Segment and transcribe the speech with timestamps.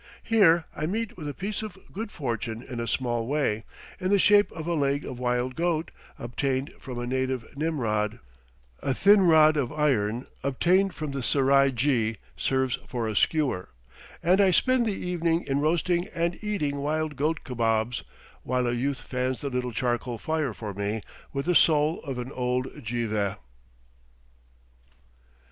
[0.23, 3.65] Here I meet with a piece of good fortune in a small way,
[3.99, 8.17] in the shape of a leg of wild goat, obtained from a native Nimrod;
[8.81, 13.69] a thin rod of iron, obtained from the serai jee, serves for a skewer,
[14.23, 18.01] and I spend the evening in roasting and eating wild goat kabobs,
[18.41, 22.31] while a youth fans the little charcoal fire for me with the sole of an
[22.31, 23.37] old geiveh.